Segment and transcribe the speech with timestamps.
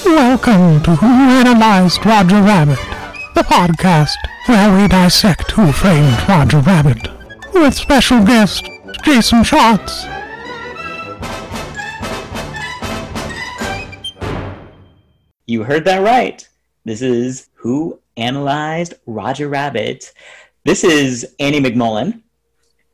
[0.00, 2.78] Welcome to Who Analyzed Roger Rabbit,
[3.34, 7.08] the podcast where we dissect Who Framed Roger Rabbit,
[7.52, 8.66] with special guest
[9.04, 10.06] Jason Schatz.
[15.46, 16.48] You heard that right.
[16.86, 20.14] This is Who Analyzed Roger Rabbit.
[20.64, 22.22] This is Annie McMullen.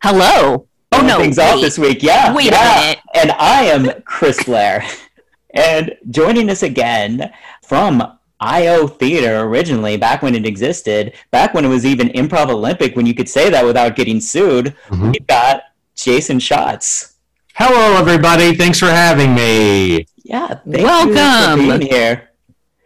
[0.02, 0.66] Hello.
[0.90, 1.18] Oh no!
[1.20, 2.34] Things off this week, yeah.
[2.34, 2.98] Wait a minute.
[3.14, 4.84] And I am Chris Blair.
[5.54, 7.32] and joining us again
[7.64, 8.02] from
[8.40, 13.06] IO Theater originally, back when it existed, back when it was even Improv Olympic, when
[13.06, 15.12] you could say that without getting sued, Mhm.
[15.12, 15.62] we've got
[15.96, 17.14] Jason Schatz.
[17.54, 18.54] Hello, everybody.
[18.54, 20.06] Thanks for having me.
[20.22, 21.60] Yeah, thank Welcome.
[21.60, 22.30] you for being here.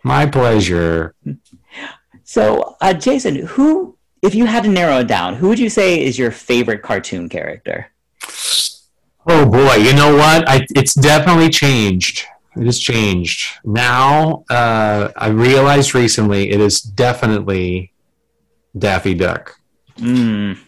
[0.02, 1.14] My pleasure.
[2.24, 6.02] So, uh, Jason, who, if you had to narrow it down, who would you say
[6.02, 7.88] is your favorite cartoon character?
[9.26, 10.48] Oh boy, you know what?
[10.48, 12.24] I, it's definitely changed.
[12.56, 13.58] It has changed.
[13.64, 17.92] Now, uh, I realized recently it is definitely
[18.76, 19.56] Daffy Duck.
[19.96, 20.58] Mm.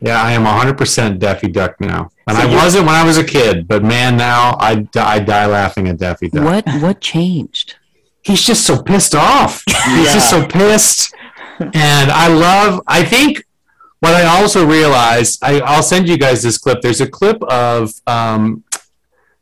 [0.00, 2.10] Yeah, I am 100% Daffy Duck now.
[2.26, 5.46] And So I wasn't when I was a kid, but man, now I, I die
[5.46, 6.44] laughing at Daffy Duck.
[6.44, 7.76] What what changed?
[8.24, 9.62] he's just so pissed off.
[9.66, 11.14] He's just so pissed.
[11.60, 13.44] And I love, I think
[14.00, 16.80] what I also realized, I, I'll send you guys this clip.
[16.80, 18.63] There's a clip of um,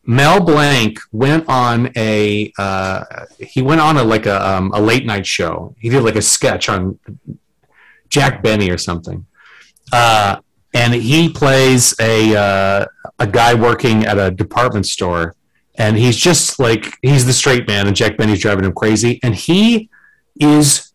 [0.05, 3.05] Mel Blanc went on a, uh,
[3.39, 5.75] he went on a, like a, um, a late night show.
[5.79, 6.99] He did like a sketch on
[8.09, 9.27] Jack Benny or something.
[9.93, 10.41] Uh,
[10.75, 12.87] and he plays a, uh,
[13.19, 15.37] a guy working at a department store
[15.77, 19.35] and he's just like he's the straight man and jack benny's driving him crazy and
[19.35, 19.89] he
[20.41, 20.92] is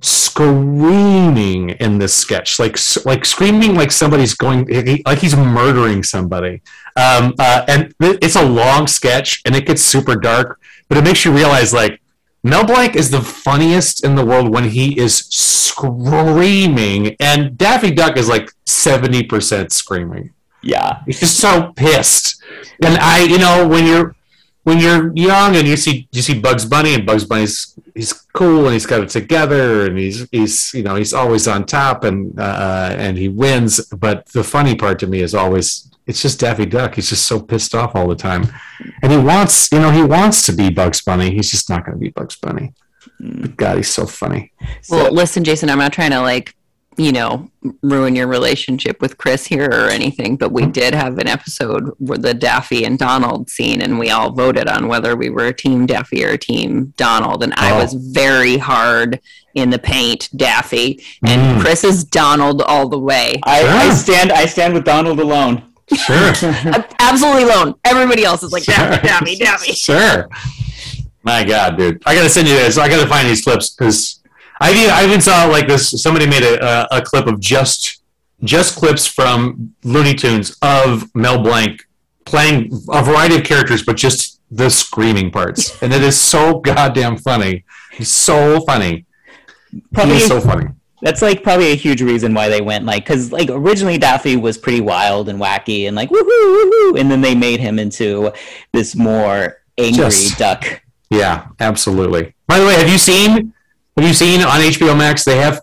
[0.00, 4.66] screaming in this sketch like like screaming like somebody's going
[5.06, 6.62] like he's murdering somebody
[6.96, 11.24] um, uh, and it's a long sketch and it gets super dark but it makes
[11.24, 12.00] you realize like
[12.42, 18.16] mel blanc is the funniest in the world when he is screaming and daffy duck
[18.16, 20.32] is like 70% screaming
[20.66, 21.02] Yeah.
[21.06, 22.42] He's just so pissed.
[22.82, 24.15] And I, you know, when you're
[24.66, 28.64] when you're young and you see you see Bugs Bunny and Bugs Bunny's he's cool
[28.64, 32.36] and he's got it together and he's he's you know he's always on top and
[32.38, 33.80] uh, and he wins.
[33.86, 36.96] But the funny part to me is always it's just Daffy Duck.
[36.96, 38.52] He's just so pissed off all the time,
[39.02, 41.30] and he wants you know he wants to be Bugs Bunny.
[41.30, 42.74] He's just not going to be Bugs Bunny.
[43.20, 44.50] But God, he's so funny.
[44.90, 46.55] Well, listen, Jason, I'm not trying to like,
[46.98, 47.50] you know,
[47.82, 52.16] ruin your relationship with Chris here or anything, but we did have an episode where
[52.18, 55.84] the Daffy and Donald scene, and we all voted on whether we were a team
[55.86, 57.78] Daffy or a team Donald, and I Oh.
[57.78, 59.20] was very hard
[59.54, 61.60] in the paint Daffy, and Mm.
[61.62, 63.40] Chris is Donald all the way.
[63.44, 65.62] I, I stand I stand with Donald alone.
[65.94, 66.32] Sure.
[67.00, 67.74] Absolutely alone.
[67.84, 69.72] Everybody else is like Daffy, Daffy, Daffy.
[69.72, 70.28] Sure.
[71.22, 72.78] My God, dude, I gotta send you this.
[72.78, 74.20] I gotta find these clips because
[74.60, 75.90] I even, I even saw like this.
[76.02, 78.02] Somebody made a, a, a clip of just
[78.44, 81.80] just clips from Looney Tunes of Mel Blanc
[82.24, 87.16] playing a variety of characters, but just the screaming parts, and it is so goddamn
[87.18, 87.64] funny.
[88.02, 89.04] So funny.
[89.94, 90.66] Probably He's so funny.
[91.02, 94.56] that's like probably a huge reason why they went like because like originally Daffy was
[94.56, 98.32] pretty wild and wacky and like woohoo woohoo, and then they made him into
[98.72, 100.82] this more angry Just- duck.
[101.10, 102.34] Yeah, absolutely.
[102.48, 103.52] By the way, have you seen
[103.96, 105.60] have you seen on HBO Max they have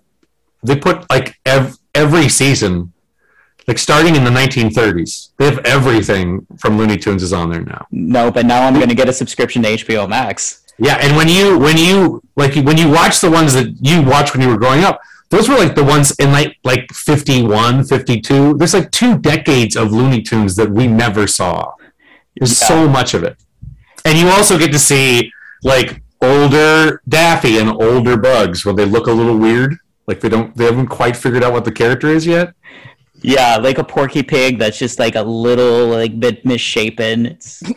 [0.64, 2.92] they put like ev- every season
[3.68, 5.30] like starting in the 1930s.
[5.38, 7.88] They have everything from Looney Tunes is on there now.
[7.92, 10.62] No, but now I'm gonna get a subscription to HBO Max.
[10.80, 14.34] Yeah, and when you when you like when you watch the ones that you watched
[14.34, 18.56] when you were growing up, those were like the ones in like like 51, 52.
[18.56, 21.74] There's like two decades of Looney Tunes that we never saw.
[22.38, 22.68] There's Yeah.
[22.68, 23.38] so much of it.
[24.04, 25.32] And you also get to see
[25.64, 29.76] like older Daffy and older Bugs where they look a little weird.
[30.08, 32.54] Like they don't they haven't quite figured out what the character is yet.
[33.22, 37.26] Yeah, like a Porky Pig that's just like a little like bit misshapen.
[37.26, 37.62] It's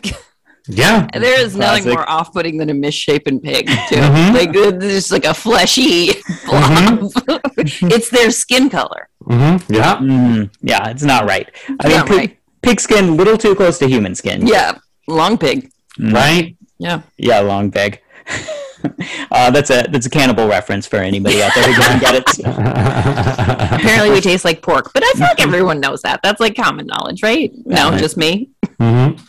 [0.69, 1.07] Yeah.
[1.13, 3.95] There is nothing more off-putting than a misshapen pig, too.
[3.95, 4.33] Mhm.
[4.33, 6.11] Like it's just like a fleshy
[6.45, 7.09] blob.
[7.57, 9.07] it's their skin color.
[9.23, 9.95] hmm Yeah.
[9.97, 11.49] mm, yeah, it's not right.
[11.79, 12.39] I Not mean, pig, right.
[12.61, 14.45] pig skin little too close to human skin.
[14.45, 14.77] Yeah,
[15.07, 15.71] long pig.
[15.99, 16.57] Right?
[16.79, 18.01] Yeah, Yeah, long pig.
[19.31, 22.39] uh, that's a that's a cannibal reference for anybody out there who doesn't get it.
[23.79, 26.19] apparently we taste like pork, but I feel like everyone knows that.
[26.23, 27.51] That's like common knowledge, right?
[27.65, 27.97] No, Yeah.
[27.97, 28.49] just me.
[28.79, 29.19] Mhm.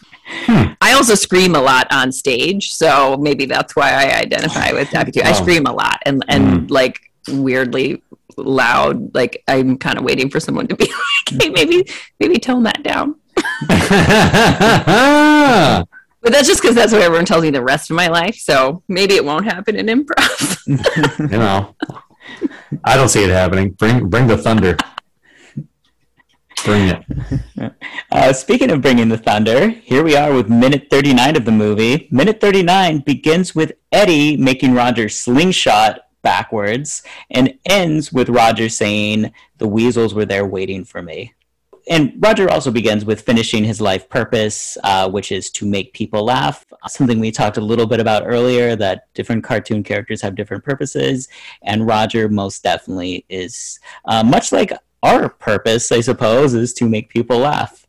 [0.82, 5.12] I also scream a lot on stage, so maybe that's why I identify with Daffy
[5.12, 5.22] too.
[5.24, 5.34] I Oh.
[5.42, 8.02] scream a lot and and like weirdly
[8.36, 9.14] loud.
[9.14, 10.84] Like I'm kind of waiting for someone to be
[11.30, 11.88] like, "Hey, maybe
[12.20, 13.14] maybe tone that down."
[16.20, 18.36] But that's just because that's what everyone tells me the rest of my life.
[18.36, 20.56] So maybe it won't happen in improv.
[21.18, 21.74] You know,
[22.84, 23.70] I don't see it happening.
[23.70, 24.76] Bring bring the thunder.
[26.64, 27.72] Bring it.
[28.10, 32.08] Uh, speaking of bringing the thunder, here we are with minute 39 of the movie.
[32.10, 39.68] Minute 39 begins with Eddie making Roger slingshot backwards and ends with Roger saying, The
[39.68, 41.32] weasels were there waiting for me.
[41.88, 46.24] And Roger also begins with finishing his life purpose, uh, which is to make people
[46.24, 46.64] laugh.
[46.86, 51.28] Something we talked a little bit about earlier that different cartoon characters have different purposes.
[51.62, 57.08] And Roger most definitely is uh, much like our purpose, I suppose, is to make
[57.08, 57.86] people laugh.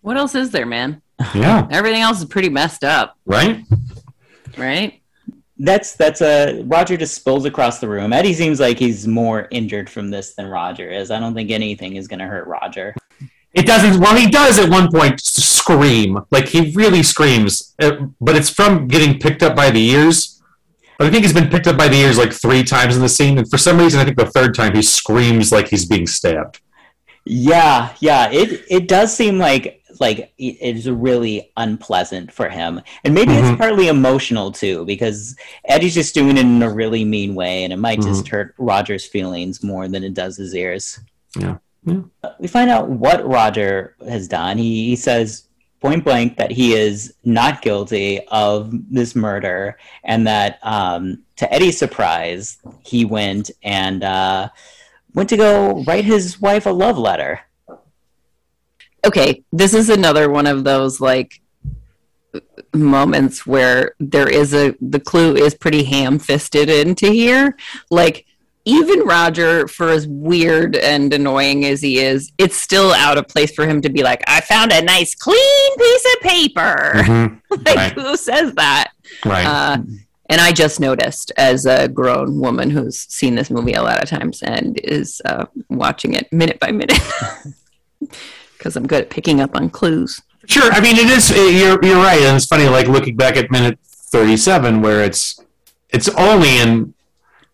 [0.00, 1.00] what else is there, man?
[1.34, 1.68] Yeah.
[1.70, 3.62] Everything else is pretty messed up, Right.
[4.58, 5.00] right?
[5.64, 8.12] That's that's a Roger just spills across the room.
[8.12, 11.10] Eddie seems like he's more injured from this than Roger is.
[11.10, 12.94] I don't think anything is going to hurt Roger.
[13.54, 14.00] It doesn't.
[14.00, 16.18] Well, he does at one point scream.
[16.30, 20.42] Like he really screams, uh, but it's from getting picked up by the ears.
[20.98, 23.08] But I think he's been picked up by the ears like three times in the
[23.08, 26.06] scene, and for some reason, I think the third time he screams like he's being
[26.06, 26.60] stabbed.
[27.24, 28.30] Yeah, yeah.
[28.30, 33.48] It it does seem like like it is really unpleasant for him, and maybe it's
[33.48, 33.58] Mhm.
[33.58, 37.78] partly emotional too, because Eddie's just doing it in a really mean way, and it
[37.78, 41.00] might just hurt Roger's feelings more than it does his ears.
[41.38, 41.56] Yeah.
[41.84, 42.02] Yeah.
[42.38, 44.56] We find out what Roger has done.
[44.58, 45.48] He, he says
[45.80, 51.76] point blank that he is not guilty of this murder, and that um, to Eddie's
[51.78, 54.48] surprise, he went and uh,
[55.14, 57.40] went to go write his wife a love letter.
[59.06, 61.40] Okay, this is another one of those like
[62.74, 67.56] moments where there is a the clue is pretty ham-fisted into here.
[67.90, 68.26] Like
[68.64, 73.52] even Roger, for as weird and annoying as he is, it's still out of place
[73.52, 77.40] for him to be like, "I found a nice clean piece of paper." Mhm.
[77.66, 77.92] like Right.
[77.92, 78.92] who says that?
[79.24, 79.44] Right.
[79.44, 79.78] Uh,
[80.30, 84.08] and I just noticed, as a grown woman who's seen this movie a lot of
[84.08, 86.98] times and is uh, watching it minute by minute,
[88.62, 90.22] because I'm good at picking up on clues.
[90.46, 90.70] Sure.
[90.72, 91.32] I mean, it is.
[91.32, 92.68] Eh, you're you're right, and it's funny.
[92.68, 95.40] Like looking back at minute thirty-seven, where it's
[95.90, 96.94] it's only in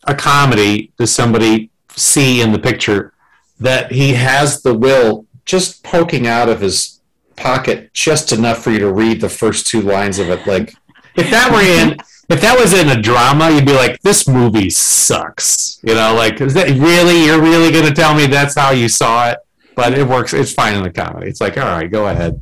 [0.04, 3.14] a comedy does somebody see in the picture
[3.58, 7.00] that he has the will just poking out of his
[7.36, 10.46] pocket just enough for you to read the first two lines of it.
[10.46, 10.74] Like
[11.16, 11.96] if that were in.
[12.30, 16.42] If that was in a drama, you'd be like, "This movie sucks." You know, like,
[16.42, 17.24] is that really?
[17.24, 19.38] You're really going to tell me that's how you saw it?
[19.78, 20.34] But it works.
[20.34, 21.28] It's fine in the comedy.
[21.28, 22.34] It's like, all right, go ahead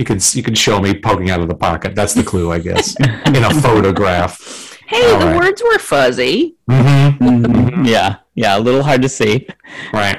[0.00, 1.94] you can you can show me poking out of the pocket.
[1.94, 2.96] That's the clue, I guess,
[3.26, 4.78] in a photograph.
[4.86, 5.36] Hey, All the right.
[5.36, 6.56] words were fuzzy.
[6.70, 7.22] Mm-hmm.
[7.22, 7.86] Mhm.
[7.86, 9.46] Yeah, yeah, a little hard to see.
[9.92, 10.18] Right.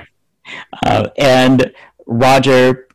[0.85, 1.73] Uh, and
[2.05, 2.87] Roger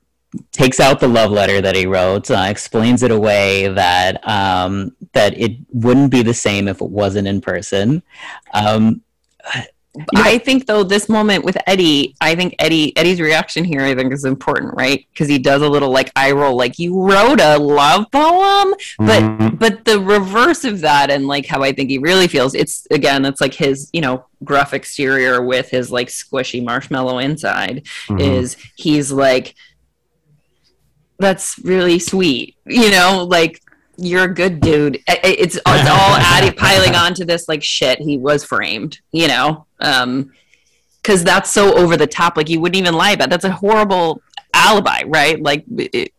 [0.52, 5.36] takes out the love letter that he wrote, uh, explains it away that um, that
[5.36, 8.00] it wouldn't be the same if it wasn't in person.
[8.54, 9.02] Um,
[10.14, 14.12] I think though this moment with Eddie, I think Eddie Eddie's reaction here I think
[14.12, 15.06] is important, right?
[15.12, 19.22] Because he does a little like eye roll, like you wrote a love poem, but
[19.22, 19.58] Mhm.
[19.58, 23.25] but the reverse of that and like how I think he really feels, it's again,
[23.25, 28.20] it's like his you know gruff exterior with his like squishy marshmallow inside Mhm.
[28.20, 29.54] is he's like
[31.19, 33.62] that's really sweet you know like
[33.96, 35.72] you're a good dude it's, it's all
[36.16, 40.33] added piling onto this like shit he was framed you know um
[41.02, 44.21] because that's so over the top like you wouldn't even lie about that's a horrible
[44.54, 46.12] alibi right like it,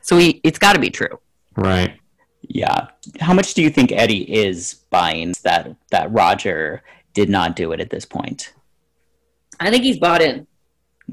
[0.00, 1.18] so he it's got to be true
[1.56, 1.94] right.
[2.42, 2.88] yeah,
[3.20, 7.80] how much do you think Eddie is buying that that Roger did not do it
[7.80, 8.52] at this point?
[9.58, 10.46] i think he's bought in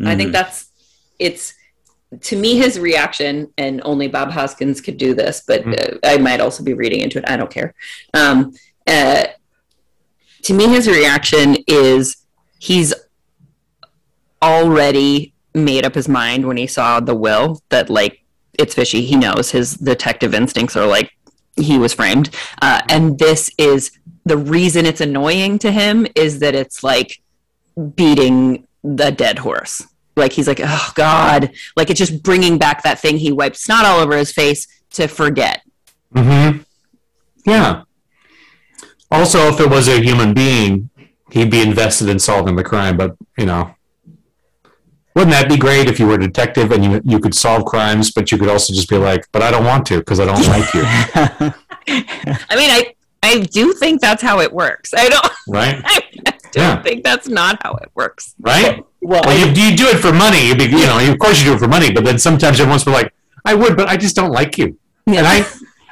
[0.05, 0.33] I think Mhm.
[0.33, 0.67] that's
[1.19, 1.53] it's
[2.21, 6.39] to me his reaction, and only Bob Hoskins could do this, but uh, I might
[6.39, 7.25] also be reading into it.
[7.27, 7.73] I don't care.
[8.13, 8.53] Um,
[8.85, 9.25] uh,
[10.47, 12.25] to me, his reaction is
[12.57, 12.93] he's
[14.41, 18.23] already made up his mind when he saw the will that like
[18.57, 19.01] it's fishy.
[19.01, 21.11] He knows his detective instincts are like
[21.57, 22.29] he was framed,
[22.61, 23.91] uh, and this is
[24.25, 27.21] the reason it's annoying to him is that it's like
[27.95, 29.85] beating the dead horse.
[30.15, 33.83] Like he's like, oh God, like it's just bringing back that thing he wiped snot
[33.83, 35.61] all over his face to forget.
[36.15, 36.59] Mm-hmm.
[37.45, 37.83] Yeah.
[39.11, 40.89] Also, if it was a human being,
[41.31, 42.97] he'd be invested in solving the crime.
[42.97, 43.73] But you know,
[45.15, 48.11] wouldn't that be great if you were a detective and you you could solve crimes,
[48.11, 50.45] but you could also just be like, "But I don't want to because I don't
[50.47, 50.83] like you."
[52.49, 54.93] I mean, I I do think that's how it works.
[54.93, 55.25] I don't.
[55.47, 55.81] Right.
[55.85, 56.01] I
[56.51, 56.81] don't Yeah.
[56.83, 58.35] think that's not how it works.
[58.39, 58.83] Right.
[59.01, 60.47] well, Well, you, you do it for money.
[60.47, 62.83] You, be, you know, of course you do it for money, but then sometimes everyone's
[62.83, 63.13] be like,
[63.45, 65.19] "I would, but I just don't like you." Yeah.
[65.19, 65.45] and I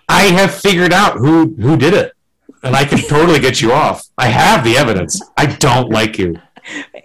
[0.10, 2.14] I have figured out who who did it,
[2.66, 4.08] and I can totally get you off.
[4.18, 5.22] I have the evidence.
[5.38, 6.40] I don't like you.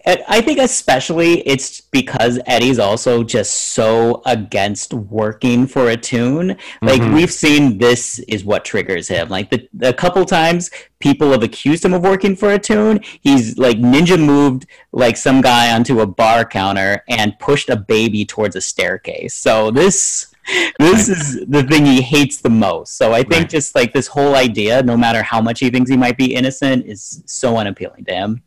[0.06, 6.56] I think especially it's because Eddie's also just so against working for a toon.
[6.80, 7.12] Like Mhm.
[7.12, 9.28] we've seen this is what triggers him.
[9.28, 13.00] Like the a couple times people have accused him of working for a toon.
[13.20, 18.24] He's like ninja moved like some guy onto a bar counter and pushed a baby
[18.24, 19.34] towards a staircase.
[19.34, 20.28] So this
[20.78, 22.96] this is the thing he hates the most.
[22.96, 23.50] So I think Right.
[23.50, 26.86] just like this whole idea, no matter how much he thinks he might be innocent,
[26.86, 28.42] is so unappealing to him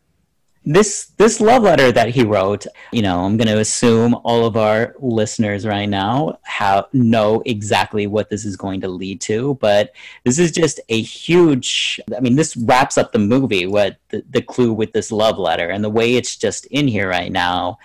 [0.65, 4.55] this this love letter that he wrote you know i'm going to assume all of
[4.55, 9.91] our listeners right now have know exactly what this is going to lead to but
[10.23, 14.41] this is just a huge i mean this wraps up the movie what the, the
[14.41, 17.77] clue with this love letter and the way it's just in here right now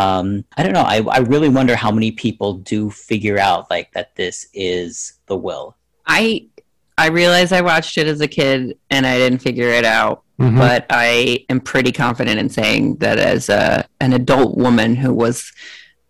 [0.00, 0.82] um, i don't know.
[0.94, 5.36] I, I really wonder how many people do figure out like that this is the
[5.36, 5.76] will.
[6.06, 6.48] I
[6.98, 10.58] I realized I watched it as a kid and I didn't figure it out, Mhm.
[10.58, 15.50] but I am pretty confident in saying that as a, an adult woman who was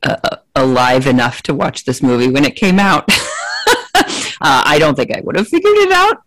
[0.03, 3.05] uh, alive enough to watch this movie when it came out,
[3.95, 4.03] uh,
[4.41, 6.17] I don't think I would have figured it out.
[6.17, 6.21] uh,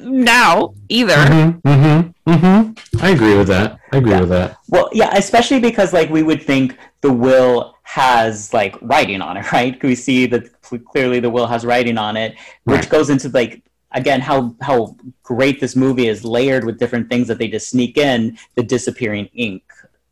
[0.00, 1.14] now either.
[1.14, 3.02] Mhm, mhm, mhm.
[3.02, 3.78] I agree with that.
[3.92, 4.20] I agree Yeah.
[4.20, 4.56] with that.
[4.68, 9.50] Well, yeah, especially because like we would think the will has like writing on it,
[9.52, 9.80] right?
[9.82, 10.44] We see that
[10.92, 12.34] clearly the will has writing on it,
[12.64, 12.88] which Right.
[12.88, 13.62] goes into like
[13.92, 17.96] again how how great this movie is layered with different things that they just sneak
[17.98, 18.38] in.
[18.56, 19.62] The disappearing ink.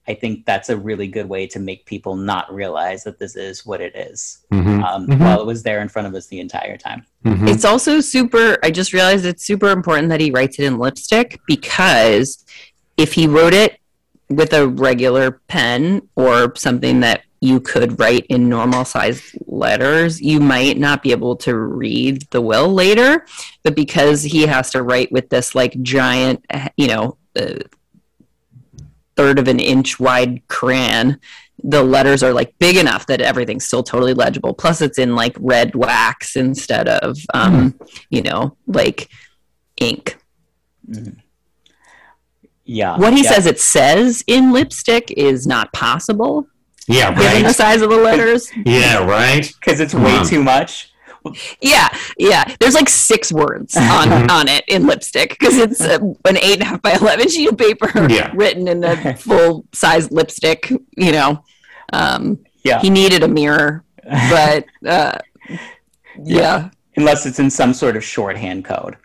[0.08, 3.66] I think that's a really good way to make people not realize that this is
[3.66, 5.20] what it is, Mhm, um, Mhm.
[5.20, 7.04] while it was there in front of us the entire time.
[7.24, 7.48] mhm.
[7.48, 11.38] It's also super, I just realized it's super important that he writes it in lipstick
[11.46, 12.44] because
[12.96, 13.78] if he wrote it
[14.30, 20.40] with a regular pen or something that you could write in normal sized letters, you
[20.40, 23.24] might not be able to read the will later.
[23.62, 26.44] But because he has to write with this like giant,
[26.76, 27.58] you know, uh,
[29.18, 31.18] third of an inch wide crayon,
[31.64, 34.54] the letters are like big enough that everything's still totally legible.
[34.54, 37.74] Plus, it's in like red wax instead of, um,
[38.10, 39.08] you know, like
[39.76, 40.16] ink.
[42.64, 43.32] Yeah, What he yeah.
[43.32, 46.46] says it says in lipstick is not possible
[46.86, 48.50] yeah, given the size of the letters.
[48.64, 49.50] Yeah, right.
[49.60, 50.26] because it's way on.
[50.26, 50.92] too much.
[51.60, 52.44] Yeah, yeah.
[52.60, 56.62] There's like six words on on it in lipstick because it's uh, an eight and
[56.62, 58.30] a half by eleven sheet of paper Yeah.
[58.34, 60.70] written in a full size lipstick.
[60.96, 61.44] You know,
[61.92, 62.80] um, Yeah.
[62.80, 65.18] he needed a mirror, but uh,
[66.22, 66.70] yeah.
[66.96, 68.96] Unless it's in some sort of shorthand code.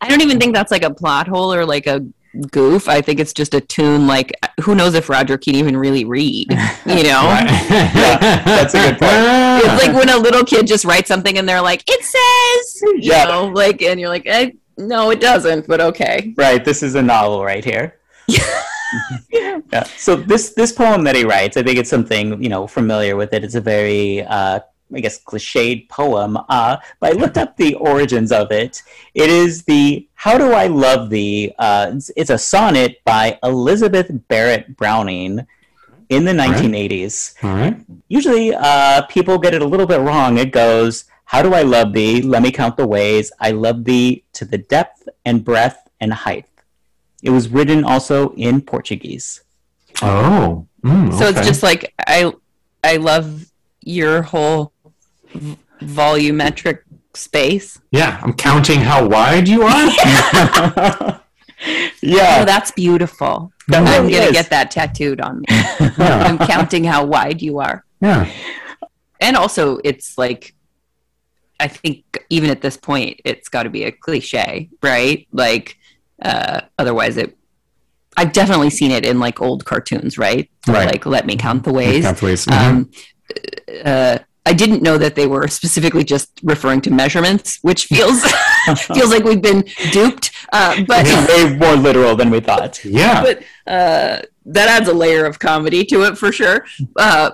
[0.00, 2.04] I don't even think that's like a plot hole or like a
[2.50, 2.88] goof.
[2.88, 4.06] I think it's just a toon.
[4.06, 6.50] Like, who knows if Roger can even really read?
[6.50, 6.56] You
[7.02, 7.22] know.
[8.44, 9.12] that's a good point.
[9.64, 13.12] It's like when a little kid just writes something and they're like, "It says," you
[13.12, 13.24] Yeah.
[13.24, 16.34] know, like, and you're like, eh, "No, it doesn't," but okay.
[16.36, 17.96] Right, this is a novel right here.
[19.30, 19.84] yeah.
[19.96, 23.32] So this this poem that he writes, I think it's something you know familiar with
[23.32, 23.44] it.
[23.44, 24.60] It's a very uh,
[24.94, 26.36] I guess cliched poem.
[26.48, 28.82] Uh, but I looked up the origins of it.
[29.14, 34.10] It is the "How Do I Love Thee." Uh, it's, it's a sonnet by Elizabeth
[34.28, 35.46] Barrett Browning
[36.08, 37.34] in the 1980s.
[37.42, 37.76] All right.
[38.08, 40.36] Usually, uh, people get it a little bit wrong.
[40.38, 42.20] It goes, How do I love thee?
[42.20, 43.32] Let me count the ways.
[43.40, 46.46] I love thee to the depth and breadth and height.
[47.22, 49.42] It was written also in Portuguese.
[50.02, 50.66] Oh.
[50.84, 52.32] mm, So it's just like I,
[52.82, 53.46] I love
[53.80, 54.71] your whole v-
[55.82, 56.78] volumetric
[57.14, 57.80] space.
[57.90, 58.18] yeah.
[58.22, 61.18] I'm counting how wide you are.
[61.64, 63.52] Oh, yeah, that's beautiful.
[63.68, 65.44] that I'm really gonna get that tattooed on me.
[65.48, 65.94] yeah.
[66.26, 67.84] I'm counting how wide you are.
[68.00, 68.28] Yeah.
[69.20, 70.56] and also it's like
[71.60, 75.76] i think even at this point it's got to be a cliche right like
[76.22, 77.38] uh otherwise it
[78.16, 80.86] i've definitely seen it in like old cartoons right Right.
[80.90, 82.44] like let me count the ways Count the ways.
[82.46, 82.58] Mhm.
[82.70, 82.90] um
[83.84, 88.22] uh I didn't know that they were specifically just referring to measurements, which feels
[88.94, 90.32] feels like we've been duped.
[90.52, 92.84] Uh, but It's way more literal than we thought.
[92.84, 93.22] yeah.
[93.22, 96.64] but uh, that adds a layer of comedy to it for sure.
[96.96, 97.30] Uh,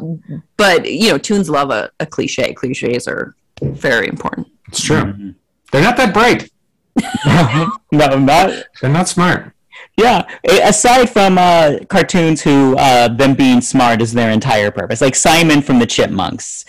[0.59, 2.53] but you know, toons love a, a cliche.
[2.53, 4.47] Cliches are very important.
[4.69, 5.35] It's true.
[5.73, 6.51] They're not that bright.
[7.27, 7.71] no,
[8.19, 9.55] not They're not smart.
[9.99, 10.29] Yeah,
[10.63, 15.01] aside from uh, cartoons who uh, them being smart is their entire purpose.
[15.01, 16.65] Like Simon from the Chipmunks,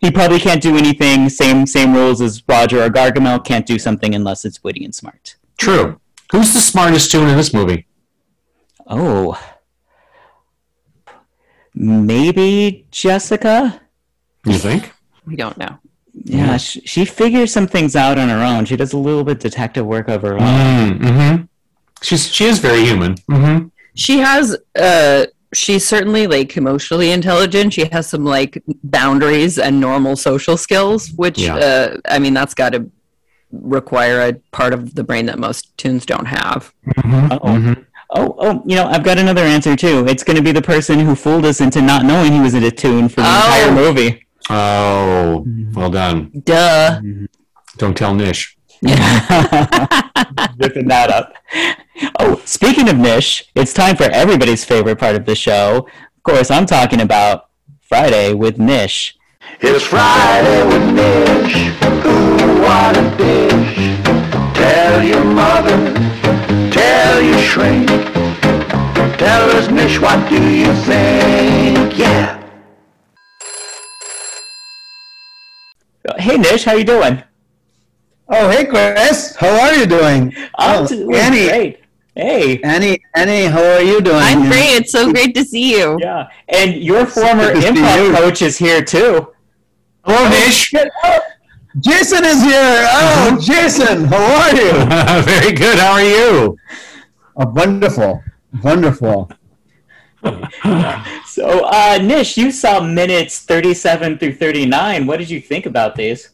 [0.00, 1.28] he probably can't do anything.
[1.28, 5.34] Same same rules as Roger or Gargamel can't do something unless it's witty and smart.
[5.56, 6.00] True.
[6.30, 7.88] Who's the smartest toon in this movie?
[8.86, 9.36] Oh,
[11.74, 13.80] maybe Jessica.
[14.46, 14.92] You think?
[15.26, 15.78] We don't know.
[16.14, 18.66] Yeah, she, she figures some things out on her own.
[18.66, 20.40] She does a little bit detective work of her own.
[20.40, 21.44] Mm, hmm
[22.02, 23.16] She's she is very human.
[23.28, 27.72] hmm She has uh she's certainly like emotionally intelligent.
[27.74, 31.56] She has some like boundaries and normal social skills, which Yeah.
[31.56, 32.90] uh I mean that's got to
[33.50, 36.72] require a part of the brain that most toons don't have.
[37.04, 37.74] Oh.
[38.10, 40.06] Oh, oh, you know, I've got another answer too.
[40.08, 42.64] It's going to be the person who fooled us into not knowing he was in
[42.64, 43.36] a toon for the Oh.
[43.36, 44.26] entire movie.
[44.48, 46.30] Oh, well done.
[46.44, 47.00] Duh.
[47.76, 48.56] Don't tell Nish.
[50.56, 51.34] Ripping that up.
[52.20, 55.88] Oh, speaking of Nish, it's time for everybody's favorite part of the show.
[56.16, 59.16] Of course, I'm talking about Friday with Nish.
[59.60, 61.56] It's Friday with Nish.
[62.06, 63.98] Ooh, what a dish.
[64.54, 65.76] Tell your mother,
[66.70, 67.88] tell your shrink.
[69.18, 71.98] Tell us, Nish, what do you think?
[71.98, 72.36] Yeah.
[76.18, 77.24] Hey, Nish, how you doing?
[78.30, 79.34] Oh, hey, Chris.
[79.36, 80.34] How are you doing?
[80.58, 81.80] I'm oh, doing Annie, great.
[82.14, 82.60] Hey.
[82.60, 84.18] Annie, Annie, how are you doing?
[84.18, 84.76] I'm great.
[84.76, 85.98] It's so great to see you.
[85.98, 89.32] Yeah, and your former good improv coach is here too.
[90.04, 90.74] Hello, Nish.
[91.80, 92.86] Jason is here.
[92.90, 95.22] Oh, Jason, how are you?
[95.22, 95.78] very good.
[95.78, 96.58] How are you?
[97.34, 98.22] Oh, wonderful,
[98.62, 99.30] wonderful.
[101.24, 105.06] So, uh, Nish, you saw minutes 37 through 39.
[105.06, 106.30] What did you think about these?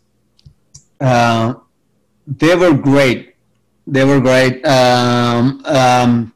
[1.00, 1.54] Uh,
[2.26, 3.34] they were great.
[3.86, 4.64] They were great.
[4.66, 6.34] Um, um,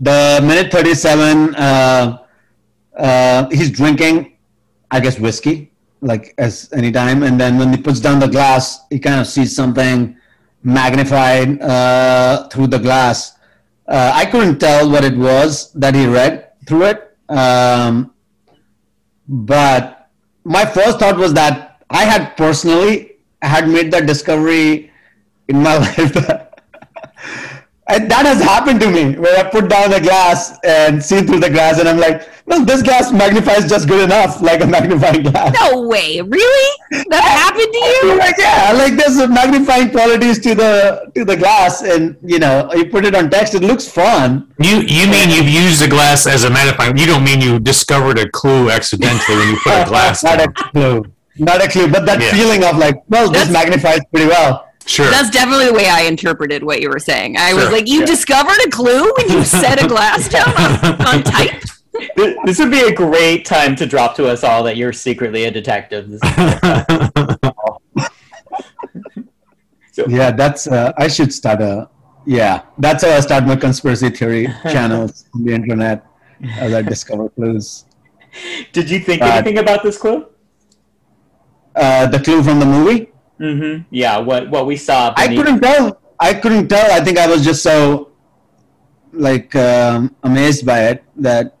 [0.00, 2.18] the minute 37, uh,
[2.96, 4.36] uh, he's drinking,
[4.90, 7.22] I guess, whiskey, like as any time.
[7.22, 10.16] And then when he puts down the glass, he kind of sees something
[10.62, 13.32] magnified uh, through the glass.
[13.86, 17.16] Uh, I couldn't tell what it was that he read through it.
[17.28, 18.12] Um,
[19.28, 20.10] but
[20.44, 24.90] my first thought was that I had personally had made that discovery
[25.48, 26.16] in my life.
[27.88, 31.40] and that has happened to me where I put down a glass and see through
[31.40, 35.22] the glass, and I'm like, well, this glass magnifies just good enough, like a magnifying
[35.22, 35.54] glass.
[35.60, 36.20] No way.
[36.20, 36.70] Really?
[37.10, 38.18] That happened to you?
[38.18, 42.86] Like, yeah, like there's magnifying qualities to the to the glass, and you know, you
[42.86, 44.52] put it on text, it looks fun.
[44.60, 46.96] You you mean you've used the glass as a magnifying?
[46.98, 50.48] You don't mean you discovered a clue accidentally when you put a glass not a
[50.50, 51.04] clue,
[51.38, 52.30] not a clue, but that Yeah.
[52.32, 54.65] feeling of like, well, this That's- magnifies pretty well.
[54.86, 55.10] Sure.
[55.10, 57.36] That's definitely the way I interpreted what you were saying.
[57.36, 61.22] I was like, you discovered a clue when you set a glass down on, on
[61.24, 61.62] type?
[62.44, 65.50] This would be a great time to drop to us all that you're secretly a
[65.50, 66.08] detective.
[66.10, 66.20] This-
[70.08, 70.66] Yeah, that's.
[70.66, 71.88] Uh, I should start a.
[72.26, 76.04] Yeah, that's how I start my conspiracy theory channels on the internet
[76.58, 77.86] as I discover clues.
[78.72, 80.26] Did you think Uh, anything about this clue?
[81.74, 83.10] Uh, the clue from the movie.
[83.40, 83.82] Mm-hmm.
[83.90, 85.12] Yeah, what what we saw.
[85.16, 86.00] I couldn't tell.
[86.18, 86.90] I couldn't tell.
[86.90, 88.12] I think I was just so
[89.12, 91.56] like um, amazed by it that.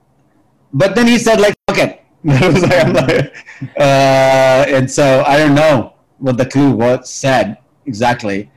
[0.72, 3.36] But then he said like, "Fuck it." That was like, I'm like,
[3.78, 8.50] uh, and so I don't know what the clue was said exactly.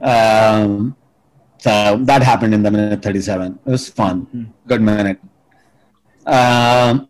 [0.00, 0.96] Um,
[1.58, 3.58] so that happened in the minute 37.
[3.66, 4.54] It was fun.
[4.66, 5.20] Good minute.
[6.26, 7.08] Um,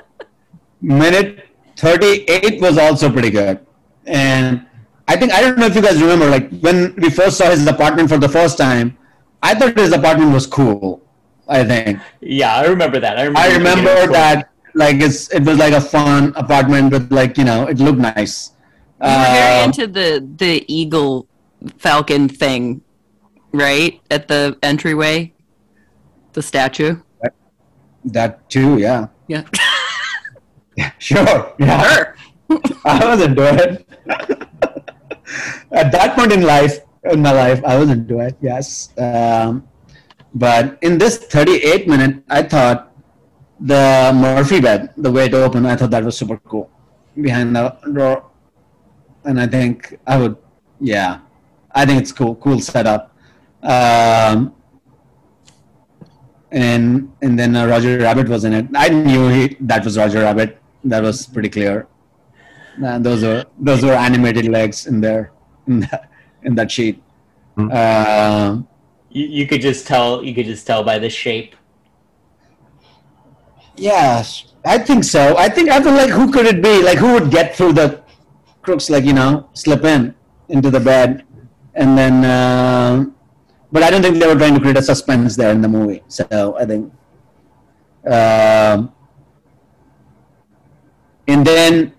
[0.80, 1.46] minute
[1.76, 3.64] 38 was also pretty good.
[4.06, 4.66] And
[5.08, 7.66] I think, I don't know if you guys remember, like when we first saw his
[7.66, 8.96] apartment for the first time,
[9.42, 11.02] I thought his apartment was cool.
[11.48, 11.98] I think.
[12.20, 13.18] Yeah, I remember that.
[13.18, 13.40] I remember.
[13.40, 14.12] I you thinking it remember was cool.
[14.12, 17.98] that like it's it was like a fun apartment with like you know it looked
[17.98, 18.52] nice.
[19.00, 21.26] You were very Uh, into the, the eagle
[21.78, 22.82] falcon thing,
[23.52, 23.98] right?
[24.10, 25.32] At the entryway?
[26.34, 27.00] The statue?
[28.04, 29.44] that too, yeah, Yeah.
[30.98, 31.82] sure, yeah.
[31.94, 32.16] Sure.
[32.84, 33.86] I was into it.
[35.72, 38.36] At that point in life, in my life, I was into it.
[38.40, 39.68] Yes, um,
[40.34, 42.92] but in this 38 minute, I thought
[43.60, 46.70] the Murphy bed, the way it opened, I thought that was super cool
[47.20, 48.30] behind the door,
[49.24, 50.36] and I think I would,
[50.80, 51.20] yeah,
[51.72, 53.14] I think it's cool, cool setup.
[53.62, 54.54] Um,
[56.50, 58.66] and and then uh, Roger Rabbit was in it.
[58.74, 60.58] I knew he, that was Roger Rabbit.
[60.84, 61.86] That was pretty clear.
[62.82, 65.32] And those are those were animated legs in there
[65.66, 66.10] in that,
[66.42, 67.02] in that sheet.
[67.56, 67.70] Hmm.
[67.72, 68.68] Um,
[69.10, 70.22] You, you could just tell.
[70.22, 71.56] You could just tell by the shape.
[73.76, 75.36] yes, I think so.
[75.36, 76.82] I think I feel like who could it be?
[76.82, 78.02] Like who would get through the
[78.62, 78.90] crooks?
[78.90, 80.14] Like you know, slip in
[80.48, 81.24] into the bed,
[81.74, 82.24] and then.
[82.24, 83.06] Uh,
[83.70, 86.02] but I don't think they were trying to create a suspense there in the movie.
[86.08, 86.92] So I think.
[88.06, 88.92] Um,
[91.28, 91.92] and then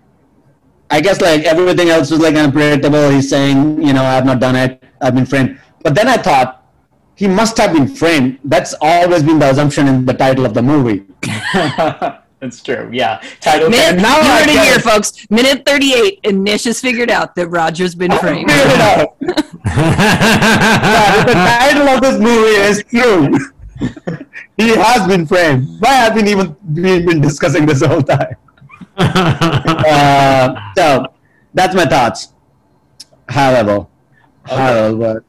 [0.90, 3.10] I guess like everything else was like unpredictable.
[3.10, 4.82] He's saying, you know, I've not done it.
[5.00, 5.60] I've been framed.
[5.82, 6.66] But then I thought
[7.14, 8.38] he must have been framed.
[8.44, 11.04] That's always been the assumption in the title of the movie.
[12.40, 12.88] That's true.
[12.90, 13.22] Yeah.
[13.40, 13.68] Title.
[13.68, 14.82] Minute, now you I heard it here, it.
[14.82, 15.26] folks.
[15.28, 18.50] Minute 38, and Nish has figured out that Roger's been framed.
[18.50, 19.16] Figure it out.
[19.70, 23.38] Yeah, the title of this movie is true.
[24.56, 25.68] he has been framed.
[25.80, 28.36] Why have we even been, been discussing this the whole time?
[29.90, 31.06] Uh, so
[31.54, 32.32] that's my thoughts.
[33.28, 33.86] However,
[34.44, 35.24] however,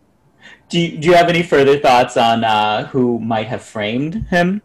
[0.69, 4.61] Do you, do you have any further thoughts on uh, who might have framed him?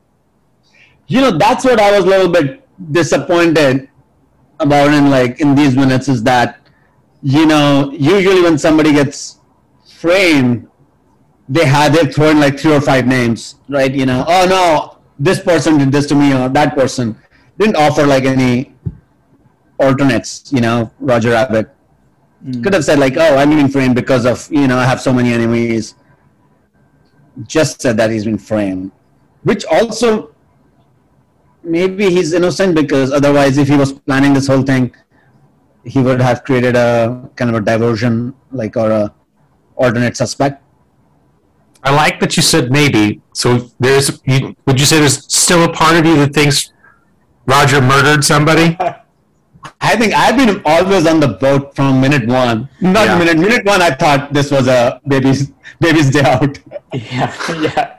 [1.09, 3.89] you know that's what I was a little bit disappointed
[4.59, 6.59] about in like in these minutes is that
[7.23, 9.39] you know usually when somebody gets
[9.87, 10.69] framed
[11.49, 14.99] they had they throw in like three or five names right you know oh no
[15.19, 17.17] this person did this to me or that person
[17.59, 18.75] didn't offer like any
[19.79, 21.71] alternates you know roger rabbit.
[22.45, 22.63] Mm.
[22.63, 25.13] Could have said like oh i'm being framed because of you know i have so
[25.13, 25.95] many enemies.
[27.47, 28.93] Just said that he's been framed.
[29.43, 30.35] Which also
[31.63, 34.95] maybe he's innocent because otherwise if he was planning this whole thing
[35.87, 39.15] he would have created a kind of a diversion like or a
[39.77, 40.63] alternate suspect.
[41.83, 43.21] I like that you said maybe.
[43.33, 46.73] So there's, you, would you say there's still a part of you that thinks
[47.47, 48.77] Roger murdered somebody?
[49.81, 53.19] i think i've been always on the boat from minute one not Yeah.
[53.19, 56.57] minute minute one i thought this was a baby's baby's day out
[56.95, 57.35] Yeah.
[57.67, 57.99] Yeah.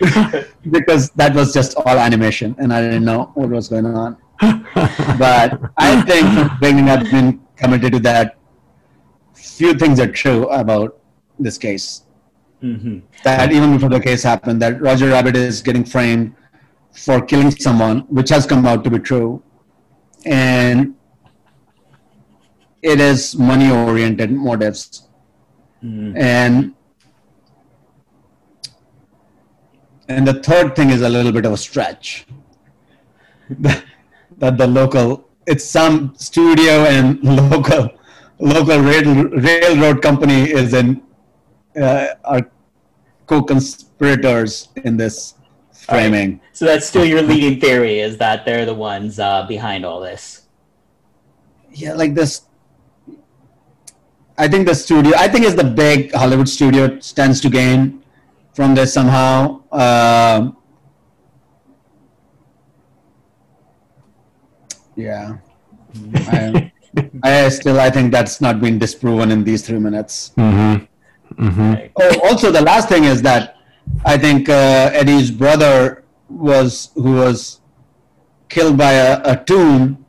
[0.70, 4.16] because that was just all animation and i didn't know what was going on
[5.24, 8.36] but i think from the beginning i've been committed to that
[9.34, 10.98] few things are true about
[11.38, 12.02] this case
[12.60, 16.34] hmm that even before the case happened, that Roger Rabbit is getting framed
[16.92, 19.42] for killing someone, which has come out to be true,
[20.24, 20.94] and
[22.82, 25.08] it is money-oriented motives,
[26.16, 26.74] and
[30.08, 32.26] and the third thing is a little bit of a stretch.
[33.50, 33.84] that
[34.38, 37.90] that the local, it's some studio and local
[38.38, 41.02] local rail, railroad company is in
[41.80, 42.50] uh, are
[43.26, 45.34] co-conspirators in this
[45.88, 46.40] framing.
[46.52, 50.46] So that's still your leading theory is that they're the ones uh, behind all this.
[51.72, 52.42] Yeah, like this.
[54.36, 55.12] I think the studio.
[55.16, 58.04] I think it's the big Hollywood studio stands to gain
[58.54, 59.62] from this somehow.
[59.72, 60.56] Um,
[64.96, 65.38] yeah,
[66.14, 66.72] I,
[67.22, 70.32] I still I think that's not been disproven in these three minutes.
[70.36, 71.44] Mm-hmm.
[71.44, 71.92] Mm-hmm.
[71.96, 73.57] Oh, also the last thing is that
[74.04, 77.60] I think uh, Eddie's brother was who was
[78.48, 80.04] killed by a, a toon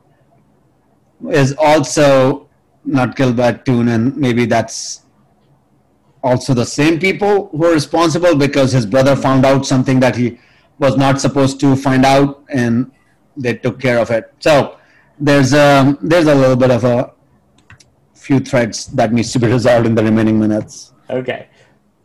[1.30, 2.48] is also
[2.84, 5.02] not killed by a toon, and maybe that's
[6.22, 10.38] also the same people who are responsible because his brother found out something that he
[10.78, 12.90] was not supposed to find out, and
[13.36, 14.32] they took care of it.
[14.40, 14.78] So
[15.18, 17.12] there's a there's a little bit of a
[18.14, 20.92] few threads that needs to be resolved in the remaining minutes.
[21.10, 21.48] Okay.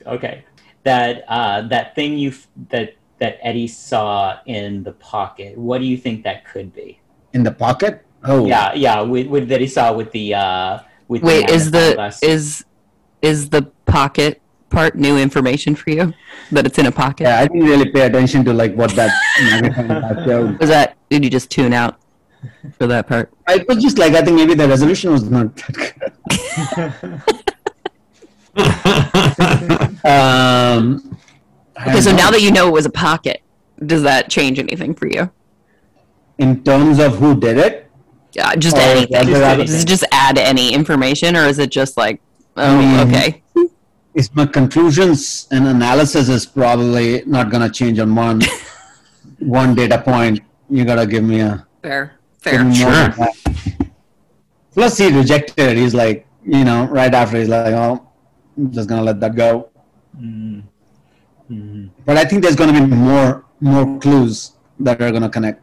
[0.06, 0.44] Okay.
[0.86, 2.32] That uh, that thing you
[2.70, 5.58] that that Eddie saw in the pocket.
[5.58, 7.00] What do you think that could be?
[7.36, 8.02] in the pocket.
[8.24, 9.02] Oh, Yeah, yeah.
[9.02, 12.24] With, with that he saw with the uh, with the Wait, is the glass.
[12.24, 12.66] is
[13.22, 16.14] is the pocket part new information for you?
[16.52, 17.26] That it's in a pocket?
[17.26, 19.12] Yeah, I didn't really pay attention to like what that
[20.26, 20.58] showed.
[20.60, 22.00] Was that did you just tune out
[22.78, 23.32] for that part?
[23.48, 27.22] I was just like, I think maybe the resolution was not that good.
[30.06, 31.18] Um,
[31.82, 33.42] Okay, so don't now that you know it was a pocket,
[33.86, 35.30] does that change anything for you?
[36.38, 37.90] in terms of who did it,
[38.34, 39.28] Yeah, just anything.
[39.28, 39.68] Just Rabbit.
[39.68, 42.20] Does it just add any information, or is it just like,
[42.58, 43.08] oh, Mm.
[43.08, 43.42] okay,
[44.14, 48.42] is my conclusions and analysis is probably not gonna change on one
[49.40, 50.40] one data point.
[50.70, 52.74] You gotta give me a fair, fair.
[52.74, 53.14] Sure.
[54.74, 55.78] Plus, he rejected it.
[55.78, 58.06] He's like, you know, right after he's like, oh,
[58.58, 59.70] I'm just gonna let that go.
[60.20, 60.64] Mm.
[61.50, 61.90] Mhm.
[62.06, 65.62] But I think there's to be more more clues that are to connect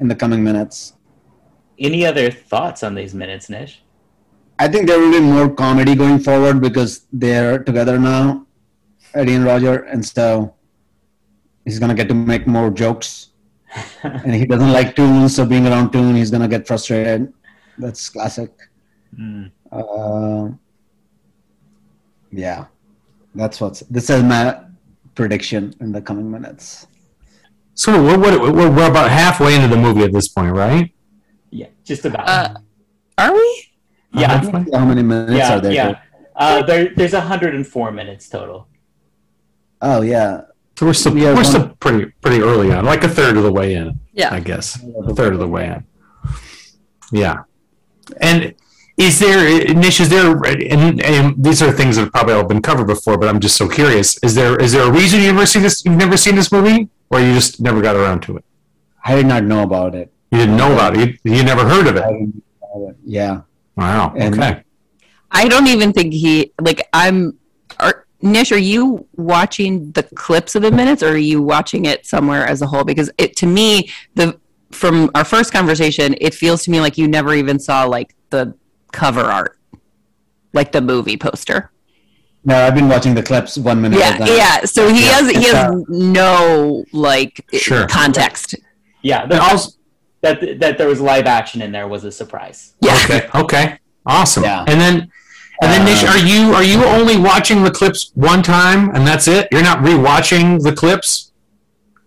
[0.00, 0.94] in the coming minutes.
[1.78, 3.82] Any other thoughts on these minutes, Nish?
[4.58, 8.46] I think there will be more comedy going forward because they're together now,
[9.14, 10.54] Eddie and Roger, and so
[11.64, 13.30] he's to get to make more jokes.
[14.04, 17.32] and he doesn't like Toon, so being around Toon, he's to get frustrated.
[17.78, 18.52] That's classic.
[19.18, 19.50] Mm.
[19.72, 20.54] Uh,
[22.34, 22.66] yeah,
[23.34, 23.80] that's what's.
[23.80, 24.60] This is my
[25.14, 26.86] prediction in the coming minutes.
[27.74, 30.92] So we're, what, we're, we're about halfway into the movie at this point, right?
[31.50, 32.28] Yeah, just about.
[32.28, 32.54] Uh,
[33.18, 33.66] Are we?
[34.12, 34.66] yeah, Hopefully.
[34.72, 35.72] How many minutes yeah, are there?
[35.72, 36.00] yeah.
[36.36, 38.68] Uh, there, there's 104 minutes total.
[39.80, 40.42] Oh yeah.
[40.78, 43.44] So we're still We have we're still pretty pretty early on, like a third of
[43.44, 44.34] the way in, Yeah.
[44.34, 44.82] I guess.
[45.06, 45.84] A third of the way in.
[47.12, 47.42] Yeah.
[48.20, 48.54] And
[48.96, 50.00] is there Nish?
[50.00, 50.36] Is there?
[50.44, 53.56] And, and these are things that have probably all been covered before, but I'm just
[53.56, 54.16] so curious.
[54.22, 55.84] Is there is there a reason you've never seen this?
[55.84, 58.44] You've never seen this movie, or you just never got around to it?
[59.04, 60.12] I did not know about it.
[60.30, 61.18] You didn't know about it.
[61.24, 62.12] You, you never heard of I it.
[62.12, 62.96] didn't know it.
[63.04, 63.40] Yeah.
[63.76, 64.14] Wow.
[64.16, 64.62] And- Okay.
[65.30, 67.36] I don't even think he like I'm.
[67.80, 72.06] Are, Nish, are you watching the clips of the minutes, or are you watching it
[72.06, 72.84] somewhere as a whole?
[72.84, 74.38] Because it to me the
[74.70, 78.54] from our first conversation, it feels to me like you never even saw like the
[78.94, 79.58] cover art,
[80.52, 81.70] like the movie poster.
[82.46, 84.64] No, I've been watching the clips one minute Yeah, at yeah.
[84.64, 85.12] So he Yeah.
[85.12, 87.86] has he has uh, no like Sure.
[87.86, 88.54] context.
[89.02, 89.72] Yeah, And that, also,
[90.22, 92.74] that that there was live action in there was a surprise.
[92.80, 92.98] Yeah.
[93.04, 93.28] okay.
[93.34, 93.78] Okay.
[94.06, 94.44] Awesome.
[94.44, 94.64] Yeah.
[94.68, 95.10] And then.
[95.62, 99.28] And then, Nish, are you are you only watching the clips one time and that's
[99.28, 99.46] it?
[99.52, 101.30] You're not rewatching the clips?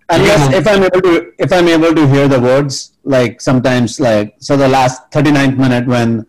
[0.09, 0.57] Unless Yeah.
[0.59, 4.55] if I'm able to if I'm able to hear the words, like sometimes like so
[4.57, 6.25] the last 39th minute when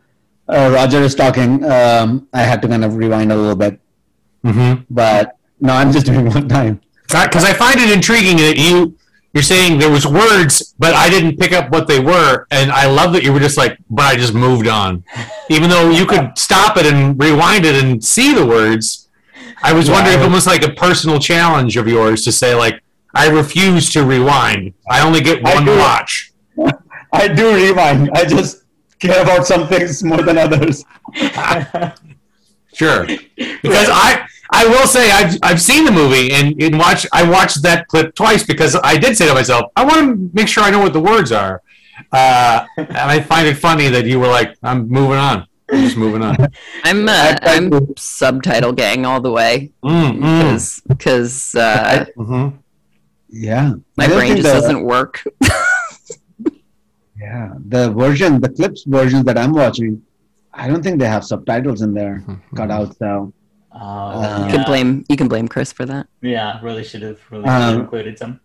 [0.48, 3.80] uh, Roger is talking, um, I had to kind of rewind a little bit.
[4.44, 4.82] Mm-hmm.
[4.90, 6.80] But no, I'm just doing one time.
[7.02, 8.96] because I find it intriguing that you
[9.34, 12.86] you're saying there was words, but I didn't pick up what they were, and I
[12.86, 15.04] love that you were just like, but I just moved on,
[15.50, 19.08] even though you could stop it and rewind it and see the words.
[19.62, 22.82] I was wondering if it was like a personal challenge of yours to say like,
[23.14, 24.74] I refuse to rewind.
[24.88, 25.76] I only get one do.
[25.76, 26.32] watch.
[27.12, 28.10] I do rewind.
[28.14, 28.64] I just
[29.00, 30.84] care about some things more than others.
[32.74, 33.06] Sure,
[33.36, 37.62] because I I will say I've I've seen the movie and, and watch I watched
[37.62, 40.70] that clip twice because I did say to myself I want to make sure I
[40.70, 41.60] know what the words are,
[42.12, 45.96] uh, and I find it funny that you were like I'm moving on, I'm just
[45.96, 46.36] moving on.
[46.84, 52.58] I'm uh, I tried I'm subtitle gang all the way Mm, mm, because uh, mhm.
[53.30, 53.72] Yeah.
[53.96, 55.24] my I brain just the- doesn't work.
[57.20, 60.02] Yeah, the version, the clips versions that I'm watching,
[60.54, 62.22] I don't think they have subtitles in there
[62.54, 62.96] cut out.
[62.96, 63.32] So
[63.72, 66.06] Oh, Uh, You can blame you can blame Chris for that.
[66.22, 68.40] Yeah, really should have really should Um, included some.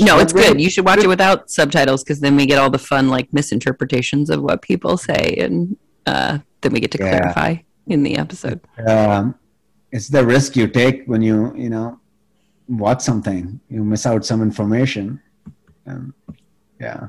[0.00, 0.60] No, it's good.
[0.60, 4.30] You should watch it without subtitles because then we get all the fun like misinterpretations
[4.30, 7.10] of what people say, and uh, then we get to Yeah.
[7.10, 7.56] clarify
[7.86, 8.60] in the episode.
[8.86, 9.34] um,
[9.90, 11.98] it's the risk you take when you you know
[12.68, 13.60] watch something.
[13.68, 15.20] You miss out some information.
[15.86, 16.14] Um,
[16.82, 17.08] yeah.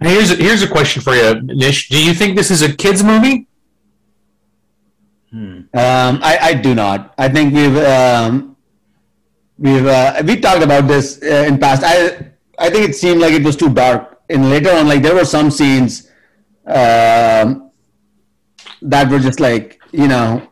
[0.00, 1.88] Hey, Here's a, here's a question for you, Nish.
[1.88, 3.46] Do you think this is a kids movie?
[5.30, 5.60] Hmm.
[5.74, 7.14] Um, I, I do not.
[7.18, 8.56] I think we've um,
[9.58, 11.82] we've uh, we talked about this uh, in past.
[11.84, 14.20] I I think it seemed like it was too dark.
[14.28, 16.10] And later on, like there were some scenes
[16.66, 17.70] um,
[18.82, 20.48] that were just like you know.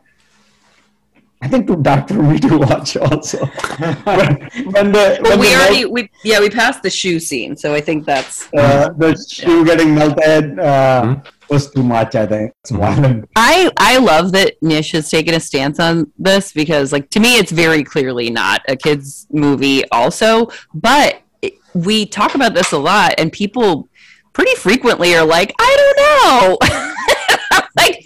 [1.42, 2.96] I think too dark for me to watch.
[2.98, 4.36] Also, when,
[4.74, 7.72] when the But when we the already we yeah we passed the shoe scene, so
[7.74, 11.24] I think that's uh, the shoe getting melted uh, Mhm.
[11.48, 12.14] was too much.
[12.14, 12.78] I think it's Mhm.
[12.78, 13.28] violent.
[13.36, 17.38] I I love that Nish has taken a stance on this because like to me
[17.38, 22.78] it's very clearly not a kids movie also, but it- we talk about this a
[22.78, 23.88] lot and people
[24.34, 27.60] pretty frequently are like, I don't know.
[27.76, 28.04] like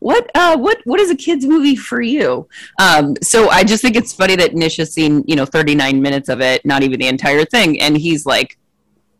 [0.00, 2.48] what uh what what is a kids movie for you?
[2.80, 6.28] Um so I just think it's funny that Nish has seen, you know, 39 minutes
[6.28, 8.58] of it, not even the entire thing and he's like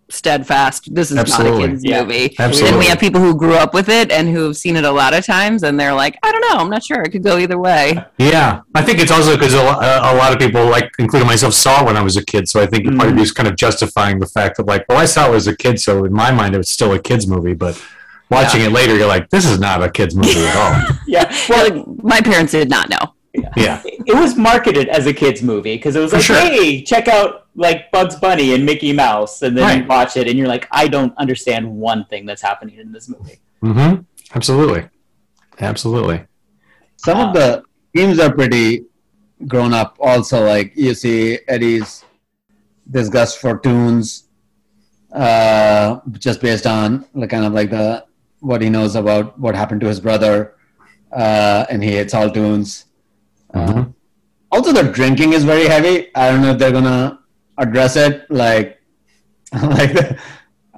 [0.08, 1.58] steadfast this is Absolutely.
[1.58, 2.02] not a kids Yeah.
[2.04, 2.70] movie Absolutely.
[2.70, 4.90] then we have people who grew up with it and who have seen it a
[4.90, 7.02] lot of times, and they're like, I don't know, I'm not sure.
[7.02, 7.98] It could go either way.
[8.18, 11.82] Yeah, I think it's also because a, a lot of people, like including myself, saw
[11.82, 12.48] it when I was a kid.
[12.48, 14.98] So I think part of it is kind of justifying the fact that, like, well,
[14.98, 17.26] I saw it as a kid, so in my mind, it was still a kids
[17.26, 17.54] movie.
[17.54, 17.82] But
[18.30, 20.96] watching it later, you're like, this is not a kids movie at all.
[21.06, 23.14] Yeah, Well, well, like, my parents did not know.
[23.56, 26.36] Yeah, it was marketed as a kids movie because it was For like, sure.
[26.40, 30.38] hey, check out like Bugs Bunny and Mickey Mouse, and then you watch it and
[30.38, 33.38] you're like, I don't understand one thing that's happening in this movie.
[33.62, 34.02] mm-hmm.
[34.34, 34.88] absolutely,
[35.60, 36.24] absolutely.
[36.96, 37.62] some of the
[37.94, 38.84] themes are pretty
[39.46, 42.04] grown up also like you see eddie's
[42.90, 44.28] disgust for toons
[45.12, 48.05] uh, just based on the kind of like the
[48.40, 50.54] what he knows about what happened to his brother
[51.12, 52.84] uh, and he hates all toons.
[53.54, 53.94] Uh, Mhm.
[54.52, 56.08] also the drinking is very heavy.
[56.14, 57.20] I don't know if they're gonna
[57.58, 58.78] address it like
[59.62, 60.18] like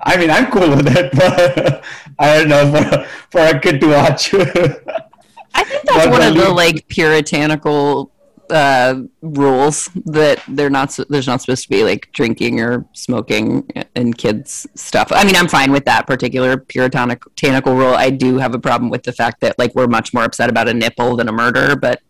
[0.03, 1.83] i mean i'm cool with it but
[2.21, 4.33] i don't know for, for a kid to watch.
[5.55, 8.13] I think that's But one of the like puritanical
[8.51, 14.17] uh, rules that they're not there's not supposed to be like drinking or smoking and
[14.17, 15.09] kids stuff.
[15.11, 17.95] I mean, I'm fine with that particular puritanical rule.
[17.95, 20.69] I do have a problem with the fact that like we're much more upset about
[20.69, 22.01] a nipple than a murder, but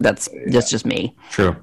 [0.00, 1.14] that's that's just me.
[1.30, 1.56] True.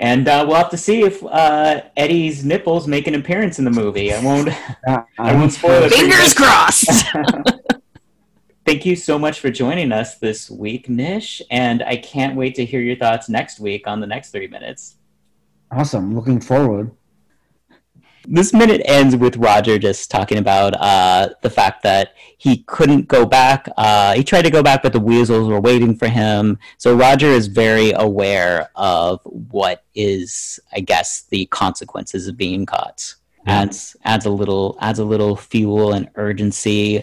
[0.00, 3.70] And uh, we'll have to see if uh, Eddie's nipples make an appearance in the
[3.70, 4.12] movie.
[4.12, 4.48] I won't.
[5.18, 5.92] I won't spoil it.
[5.92, 7.04] Fingers crossed.
[8.68, 12.66] Thank you so much for joining us this week, Nish, and I can't wait to
[12.66, 14.96] hear your thoughts next week on the next three minutes.
[15.70, 16.14] Awesome.
[16.14, 16.90] Looking forward.
[18.26, 23.24] This minute ends with Roger just talking about uh, the fact that he couldn't go
[23.24, 23.70] back.
[23.78, 26.58] Uh, he tried to go back, but the weasels were waiting for him.
[26.76, 33.14] So Roger is very aware of what is, I guess, the consequences of being caught.
[33.46, 37.02] Adds adds a little adds a little fuel and urgency.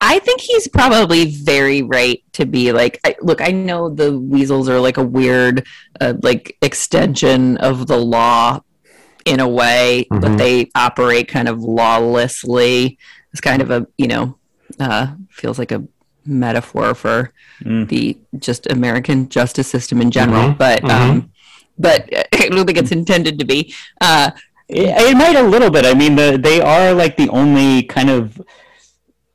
[0.00, 4.68] I think he's probably very right to be like, I, look, I know the weasels
[4.68, 5.66] are like a weird,
[6.00, 8.60] uh, like extension of the law
[9.24, 10.38] in a way, but Mhm.
[10.38, 12.96] they operate kind of lawlessly.
[13.32, 14.36] It's kind of a, you know,
[14.78, 15.82] uh, feels like a
[16.24, 17.32] metaphor for
[17.64, 17.88] Mm.
[17.88, 20.50] the just American justice system in general.
[20.50, 20.58] Mhm.
[20.58, 20.90] But, Mhm.
[20.90, 21.30] um,
[21.78, 23.74] but I don't think it's intended to be.
[24.00, 24.30] Uh,
[24.68, 25.86] It, it might a little bit.
[25.86, 28.38] I mean, the, they are like the only kind of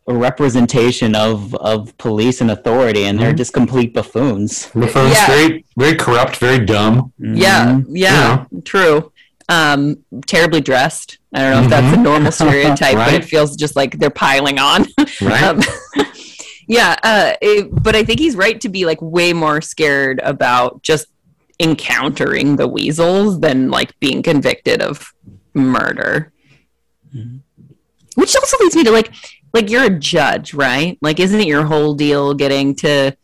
[0.08, 3.38] representation of of police and authority, and they're Mhm.
[3.38, 4.68] just complete buffoons.
[4.76, 5.28] Buffoon's Yeah.
[5.28, 7.14] very, very corrupt, very dumb.
[7.20, 7.86] Yeah, Mhm.
[7.90, 9.12] yeah, true.
[9.50, 11.18] Um, terribly dressed.
[11.34, 14.60] I don't know if that's a normal stereotype, but it feels just like they're piling
[14.60, 14.88] on.
[15.22, 15.44] Right?
[15.44, 15.62] Um,
[16.68, 20.82] yeah, uh, it- but I think he's right to be like way more scared about
[20.84, 21.08] just
[21.60, 25.14] encountering the weasels than like being convicted of
[25.54, 26.32] murder.
[27.16, 27.40] Mhm.
[28.16, 29.12] Which also leads me to like,
[29.54, 30.98] like you're a judge, right?
[31.02, 33.16] Like, isn't it your whole deal getting to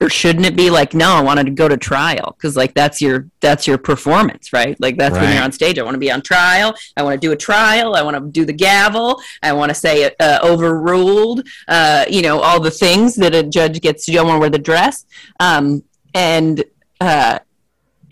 [0.00, 2.34] or shouldn't it be like no i wanted to go to trial?
[2.36, 4.78] Because like that's your that's your performance right?
[4.80, 5.78] Like that's when you're on stage.
[5.78, 6.74] I want to be on trial.
[6.96, 7.94] I want to do a trial.
[7.94, 9.20] I want to do the gavel.
[9.42, 13.80] I want to say uh, overruled uh, you know all the things that a judge
[13.80, 14.18] gets to do.
[14.18, 15.06] I want to wear the dress.
[15.40, 16.62] Um, and
[17.00, 17.38] uh,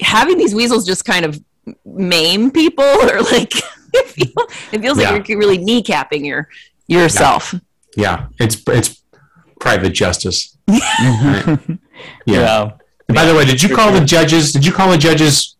[0.00, 1.38] having these weasels just kind of
[1.84, 3.52] maim people or like
[3.92, 5.10] it, feel, it feels Yeah.
[5.10, 6.48] like you're really kneecapping your
[6.86, 7.54] yourself
[7.96, 8.28] yeah.
[8.40, 9.02] It's it's
[9.60, 10.56] private justice.
[10.70, 11.78] Mhm.
[12.26, 12.40] Yeah.
[12.40, 12.70] Yeah.
[13.14, 14.00] By the way, did you call sure.
[14.00, 14.52] the judges?
[14.52, 15.56] Did you call the judges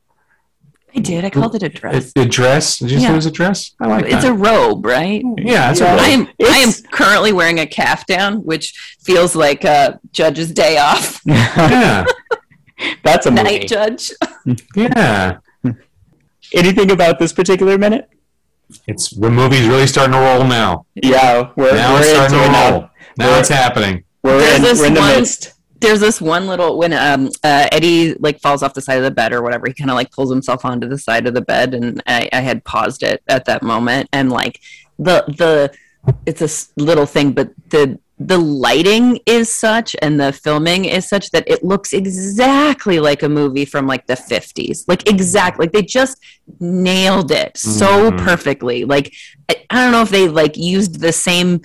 [0.95, 2.79] i did i called it a dress a, a dress?
[2.79, 3.73] Did you say it was a dress?
[3.81, 4.31] I like it's that.
[4.31, 5.95] a robe right yeah, it's Yeah.
[5.95, 6.29] a I robe.
[6.41, 11.21] am I am currently wearing a caftan, which feels like a judge's day off.
[11.27, 12.05] Yeah,
[13.05, 13.43] That's a movie.
[13.45, 14.11] Night judge.
[14.75, 15.39] yeah.
[16.55, 18.09] Anything about this particular minute?
[18.87, 20.87] It's the movie's really starting to roll now.
[20.95, 22.71] Yeah, we're, Now we're it's starting to it now.
[22.71, 22.81] roll.
[23.19, 24.05] Now We're- it's happening.
[24.23, 25.55] We're There's in, this we're in the one- midst.
[25.81, 29.11] There's this one little when um uh, Eddie like falls off the side of the
[29.11, 29.67] bed or whatever.
[29.67, 32.41] He kind of like pulls himself onto the side of the bed, and I, I
[32.41, 34.61] had paused it at that moment, and like
[35.01, 35.73] the the
[36.25, 41.09] it's a s- little thing, but the the lighting is such and the filming is
[41.09, 45.73] such that it looks exactly like a movie from like the 50s like exactly like
[45.73, 46.19] they just
[46.61, 48.19] nailed it so Mhm.
[48.19, 49.13] perfectly like
[49.49, 51.63] I, I don't know if they like used the same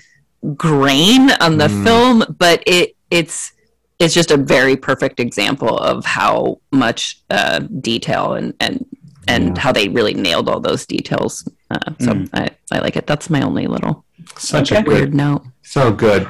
[0.56, 1.84] grain on the Mm.
[1.84, 3.52] film but it it's
[4.00, 8.86] it's just a very perfect example of how much uh, detail and and
[9.28, 9.62] and Yeah.
[9.64, 12.30] how they really nailed all those details uh, so Mm.
[12.34, 14.06] I, I like it that's my only little
[14.38, 16.28] Such a good, weird note so good.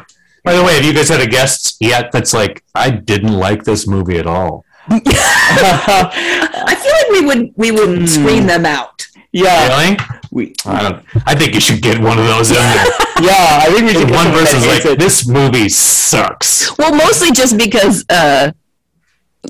[0.47, 3.63] By the way, have you guys had a guest yet that's like, I didn't like
[3.65, 4.63] this movie at all?
[4.89, 8.05] I feel like we would we would Hmm.
[8.05, 9.05] screen them out.
[9.33, 9.97] yeah, Really?
[10.31, 11.03] we, I don't.
[11.25, 12.85] I think you should get one of those in there.
[13.21, 13.59] yeah.
[13.61, 14.97] I think we should one someone person's like, it.
[14.99, 16.77] this movie sucks.
[16.77, 18.51] Well, mostly just because uh,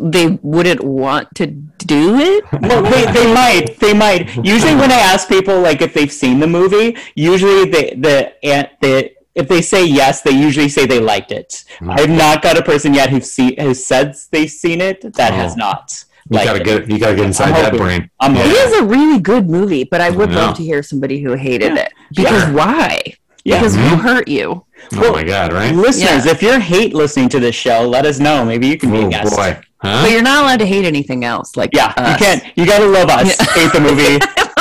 [0.01, 2.43] they wouldn't want to do it.
[2.61, 3.79] Well, they, they might.
[3.79, 4.35] They might.
[4.43, 8.67] Usually, when I ask people like if they've seen the movie, usually they the and
[8.81, 11.63] the if they say yes, they usually say they liked it.
[11.79, 11.91] Hmm.
[11.91, 15.53] I've not got a person yet who see who said they've seen it that has
[15.53, 15.65] Oh.
[15.67, 16.03] not.
[16.29, 16.65] You liked gotta it.
[16.65, 16.89] get.
[16.91, 17.79] You gotta get inside I'm that hoping.
[17.79, 18.09] brain.
[18.19, 18.45] I'm Yeah.
[18.47, 20.37] It is a really good movie, but I would Yeah.
[20.47, 21.83] love to hear somebody who hated Yeah.
[21.83, 21.93] it.
[22.15, 22.51] Because Yeah.
[22.59, 23.01] why?
[23.45, 23.59] Yeah.
[23.59, 23.87] Because Mhm.
[23.87, 24.65] who hurt you?
[24.97, 25.53] Oh my god!
[25.53, 25.73] Right?
[25.73, 26.31] Listeners, Yeah.
[26.33, 28.43] if you're hate listening to this show, let us know.
[28.43, 29.35] Maybe you can be Oh a guest.
[29.35, 29.57] boy!
[29.81, 31.55] But you're not allowed to hate anything else.
[31.55, 32.43] Like Yeah, you can't.
[32.57, 33.27] You gotta love us.
[33.39, 33.45] Yeah.
[33.53, 34.03] Hate the movie.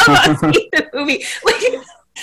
[0.07, 1.24] hate the movie.
[1.44, 1.62] Like,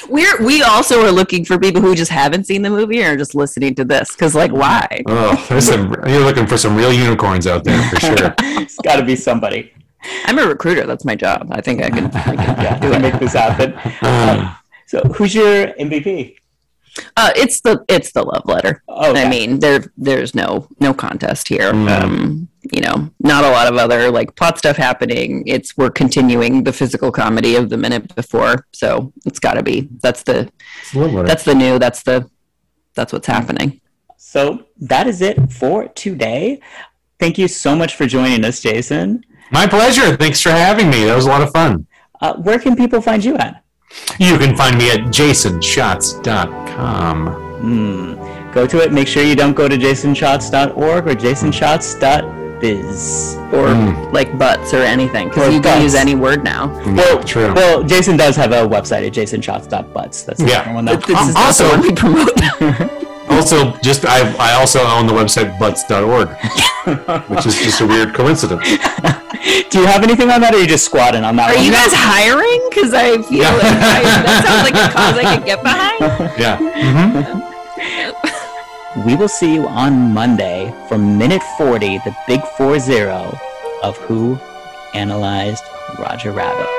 [0.10, 3.18] we're we also are looking for people who just haven't seen the movie or are
[3.18, 4.12] just listening to this.
[4.12, 5.02] Because like, why?
[5.08, 5.94] Oh, there's some.
[6.08, 8.36] You're looking for some real unicorns out there for sure.
[8.40, 9.72] it's got to be somebody.
[10.26, 10.86] I'm a recruiter.
[10.86, 11.48] That's my job.
[11.52, 12.06] I think I can.
[12.08, 13.00] I can Yeah, do to it.
[13.14, 13.74] make this happen.
[14.02, 16.36] Uh, So, who's your MVP?
[17.18, 18.84] Uh, it's the it's the love letter.
[18.88, 21.74] Oh, I mean, there there's no no contest here.
[21.74, 21.90] Mm.
[21.90, 25.44] Um, you know, not a lot of other like plot stuff happening.
[25.48, 29.90] It's we're continuing the physical comedy of the minute before, so it's got to be
[30.02, 32.30] that's the It's a little that's the new that's the
[32.94, 33.82] that's what's happening.
[34.18, 36.62] So that is it for today.
[37.20, 39.24] Thank you so much for joining us, Jason.
[39.52, 40.16] My pleasure.
[40.18, 41.06] Thanks for having me.
[41.06, 41.88] That was a lot of fun.
[42.22, 43.63] Uh, where can people find you at?
[44.20, 47.28] You can find me at jasonshots.com.
[47.62, 48.14] Hmm.
[48.54, 48.92] Go to it.
[48.94, 53.36] Make sure you don't go to jasonshots.org or jasonshots.biz.
[53.52, 54.14] Or Mm.
[54.14, 55.74] like butts or anything because you butts.
[55.76, 56.68] can use any word now.
[56.96, 57.54] Well, True.
[57.54, 60.24] Well, Jason does have a website at jasonshots.butts.
[60.24, 60.58] That's the Yeah.
[60.60, 60.86] different one.
[60.86, 60.96] Though.
[60.98, 62.32] This is also- what we promote.
[63.30, 66.28] Also, just I, I also own the website butts.org,
[67.30, 68.64] which is just a weird coincidence.
[69.70, 71.66] Do you have anything on that, or are you just squatting on that Are one?
[71.66, 72.62] you guys hiring?
[72.70, 73.54] Because I feel Yeah.
[73.54, 73.64] like
[73.98, 76.00] I, that sounds like a cause I could get behind.
[76.40, 76.58] Yeah.
[76.58, 77.40] hmm
[79.08, 83.38] We will see you on Monday for minute 40, the big 4 0
[83.84, 84.40] of Who
[84.94, 85.64] Analyzed
[86.00, 86.70] Roger Rabbit.